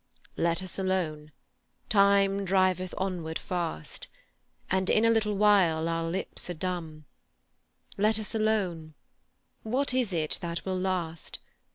"Let 0.35 0.63
us 0.63 0.79
alone. 0.79 1.31
Time 1.87 2.43
driveth 2.43 2.95
onward 2.97 3.37
fast, 3.37 4.07
And 4.71 4.89
in 4.89 5.05
a 5.05 5.11
little 5.11 5.35
while 5.35 5.87
our 5.87 6.09
lips 6.09 6.49
are 6.49 6.55
dumb. 6.55 7.05
Let 7.99 8.17
us 8.17 8.33
alone. 8.33 8.95
What 9.61 9.93
is 9.93 10.11
it 10.11 10.39
that 10.41 10.65
will 10.65 10.79
last? 10.79 11.37